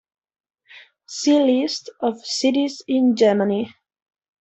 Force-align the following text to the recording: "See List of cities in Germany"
"See 1.05 1.39
List 1.61 1.91
of 1.99 2.25
cities 2.25 2.81
in 2.87 3.15
Germany" 3.15 3.71